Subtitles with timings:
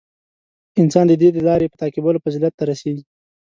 [0.81, 3.03] •انسان د دې د لارې په تعقیبولو فضیلت ته رسېږي.